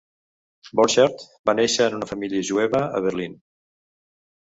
[0.79, 3.41] Borchardt va néixer en una família jueva a Berlín.